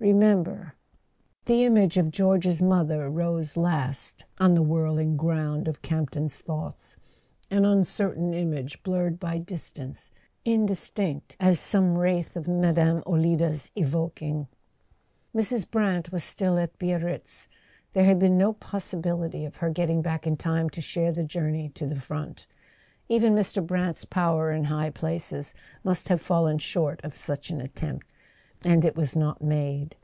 [0.00, 0.74] Remember!"
[1.46, 6.40] The image of George's mother rose last on the whirl¬ ing ground of Camp ton's
[6.40, 6.98] thoughts:
[7.50, 10.10] an uncertain image, blurred by distance,
[10.44, 13.00] indistinct as some wraith of Mme.
[13.06, 14.46] Olida's evoking.
[15.34, 15.70] Mrs.
[15.70, 17.48] Brant was still at Biarritz;
[17.94, 21.70] there had been no possibility of her getting back in time to share the journey
[21.70, 22.46] to the front.
[23.08, 23.66] Even Mr.
[23.66, 28.06] Brant's power in high places must have fallen short of such an attempt;
[28.66, 29.94] and it was not made.